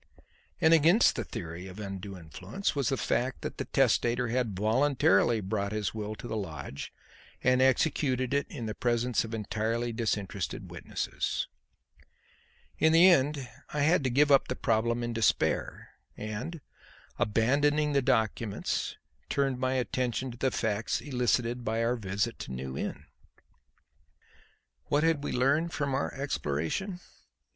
And 0.59 0.73
against 0.73 1.15
the 1.15 1.23
theory 1.23 1.67
of 1.67 1.79
undue 1.79 2.17
influence 2.17 2.75
was 2.75 2.89
the 2.89 2.97
fact 2.97 3.43
that 3.43 3.59
the 3.59 3.65
testator 3.65 4.29
had 4.29 4.57
voluntarily 4.57 5.41
brought 5.41 5.71
his 5.73 5.93
will 5.93 6.15
to 6.15 6.27
the 6.27 6.35
lodge 6.35 6.91
and 7.43 7.61
executed 7.61 8.33
it 8.33 8.47
in 8.49 8.65
the 8.65 8.73
presence 8.73 9.23
of 9.23 9.35
entirely 9.35 9.93
disinterested 9.93 10.71
witnesses. 10.71 11.47
In 12.79 12.93
the 12.93 13.09
end 13.11 13.47
I 13.75 13.81
had 13.81 14.03
to 14.03 14.09
give 14.09 14.31
up 14.31 14.47
the 14.47 14.55
problem 14.55 15.03
in 15.03 15.13
despair, 15.13 15.89
and, 16.17 16.61
abandoning 17.19 17.93
the 17.93 18.01
documents, 18.01 18.95
turned 19.29 19.59
my 19.59 19.73
attention 19.73 20.31
to 20.31 20.37
the 20.39 20.49
facts 20.49 20.99
elicited 21.01 21.63
by 21.63 21.83
our 21.83 21.95
visit 21.95 22.39
to 22.39 22.51
New 22.51 22.75
Inn. 22.75 23.05
What 24.85 25.03
had 25.03 25.23
we 25.23 25.31
learned 25.31 25.73
from 25.73 25.93
our 25.93 26.11
exploration? 26.15 27.01